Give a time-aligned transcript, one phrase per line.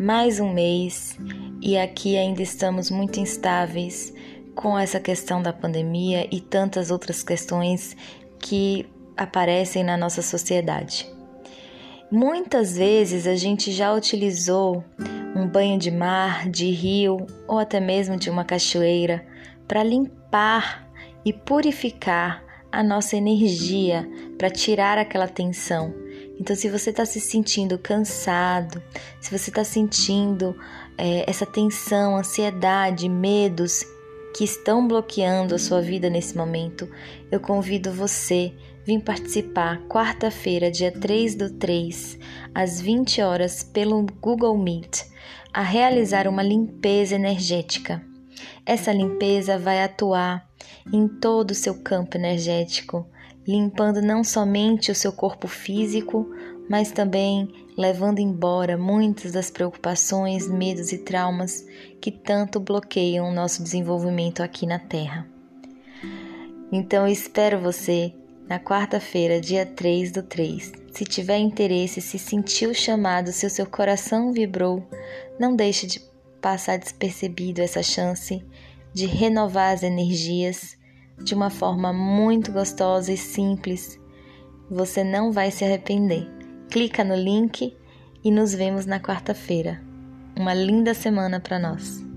[0.00, 1.14] mais um mês
[1.60, 4.14] e aqui ainda estamos muito instáveis
[4.54, 7.94] com essa questão da pandemia e tantas outras questões
[8.38, 11.06] que aparecem na nossa sociedade.
[12.10, 14.82] Muitas vezes a gente já utilizou
[15.36, 19.22] um banho de mar, de rio ou até mesmo de uma cachoeira
[19.68, 20.88] para limpar
[21.26, 22.42] e purificar
[22.72, 25.92] a nossa energia, para tirar aquela tensão
[26.40, 28.82] então, se você está se sentindo cansado,
[29.20, 30.56] se você está sentindo
[30.96, 33.84] é, essa tensão, ansiedade, medos
[34.34, 36.88] que estão bloqueando a sua vida nesse momento,
[37.30, 38.54] eu convido você
[38.86, 42.18] vir participar quarta-feira, dia 3 do 3,
[42.54, 45.02] às 20 horas, pelo Google Meet,
[45.52, 48.02] a realizar uma limpeza energética.
[48.64, 50.48] Essa limpeza vai atuar
[50.90, 53.06] em todo o seu campo energético
[53.46, 56.28] limpando não somente o seu corpo físico,
[56.68, 61.66] mas também levando embora muitas das preocupações, medos e traumas
[62.00, 65.26] que tanto bloqueiam o nosso desenvolvimento aqui na Terra.
[66.70, 68.14] Então espero você
[68.48, 70.72] na quarta-feira, dia 3 do 3.
[70.92, 74.84] Se tiver interesse, se sentiu chamado, se o seu coração vibrou,
[75.38, 76.00] não deixe de
[76.40, 78.44] passar despercebido essa chance
[78.92, 80.76] de renovar as energias
[81.22, 84.00] de uma forma muito gostosa e simples.
[84.70, 86.28] Você não vai se arrepender.
[86.70, 87.76] Clica no link
[88.22, 89.82] e nos vemos na quarta-feira.
[90.36, 92.09] Uma linda semana para nós.